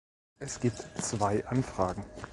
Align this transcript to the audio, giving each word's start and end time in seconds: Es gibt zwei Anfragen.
Es 0.39 0.59
gibt 0.59 0.79
zwei 0.99 1.45
Anfragen. 1.45 2.03